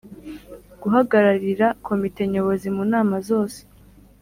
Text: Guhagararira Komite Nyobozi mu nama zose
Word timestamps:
Guhagararira 0.81 1.67
Komite 1.87 2.21
Nyobozi 2.31 2.67
mu 2.75 2.83
nama 2.93 3.15
zose 3.29 3.59